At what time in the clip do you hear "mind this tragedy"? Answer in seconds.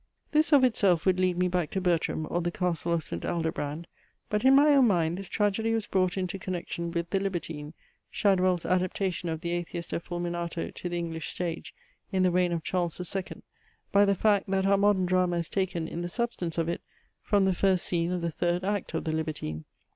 4.87-5.75